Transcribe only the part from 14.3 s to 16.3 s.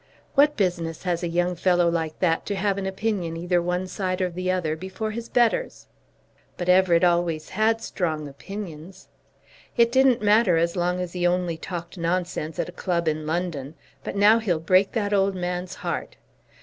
he'll break that old man's heart."